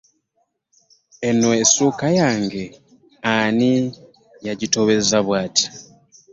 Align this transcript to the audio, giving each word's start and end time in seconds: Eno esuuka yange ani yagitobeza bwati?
Eno 1.27 1.49
esuuka 1.61 2.07
yange 2.19 2.63
ani 3.35 3.71
yagitobeza 4.45 5.17
bwati? 5.25 5.65